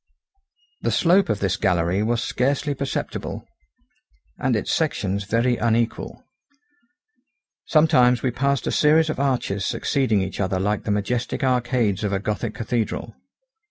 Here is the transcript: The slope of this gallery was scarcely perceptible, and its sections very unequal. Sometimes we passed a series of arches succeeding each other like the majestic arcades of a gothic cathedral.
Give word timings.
The 0.81 0.89
slope 0.89 1.29
of 1.29 1.41
this 1.41 1.57
gallery 1.57 2.01
was 2.01 2.23
scarcely 2.23 2.73
perceptible, 2.73 3.45
and 4.39 4.55
its 4.55 4.73
sections 4.73 5.25
very 5.25 5.57
unequal. 5.57 6.23
Sometimes 7.67 8.23
we 8.23 8.31
passed 8.31 8.65
a 8.65 8.71
series 8.71 9.11
of 9.11 9.19
arches 9.19 9.63
succeeding 9.63 10.19
each 10.23 10.39
other 10.39 10.59
like 10.59 10.85
the 10.85 10.89
majestic 10.91 11.43
arcades 11.43 12.03
of 12.03 12.13
a 12.13 12.19
gothic 12.19 12.55
cathedral. 12.55 13.13